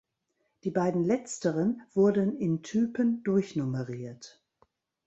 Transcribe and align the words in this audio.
Die 0.63 0.71
beiden 0.71 1.03
letzteren 1.03 1.83
wurden 1.93 2.35
in 2.39 2.63
Typen 2.63 3.21
durchnummeriert. 3.21 4.43